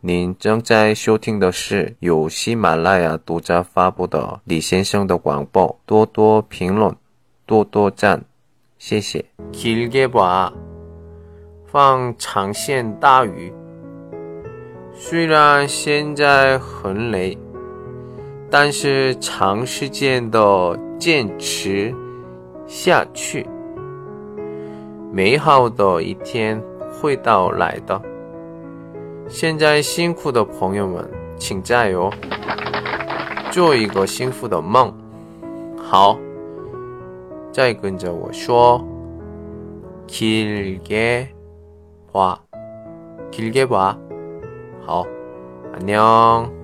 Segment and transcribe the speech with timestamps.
[0.00, 5.78] 您正在收听的是由喜马拉雅独家发布的李先生的广播。
[5.86, 6.94] 多多评论，
[7.46, 8.24] 多多赞，
[8.78, 9.24] 谢谢。
[9.52, 10.52] 길게봐
[11.66, 13.52] 放长线大鱼。
[14.94, 17.38] 虽然现在很累，
[18.50, 21.94] 但是长时间的坚持
[22.66, 23.46] 下去，
[25.12, 28.00] 美好的一天会到来的。
[29.28, 32.10] 现在辛苦的朋友们，请加油，
[33.50, 34.92] 做一个幸福的梦。
[35.76, 36.18] 好，
[37.50, 38.84] 再跟着我说，
[40.06, 41.28] 길게
[42.12, 42.38] 봐，
[43.30, 43.98] 길게 봐。
[44.84, 45.06] 好，
[45.74, 46.55] 안녕。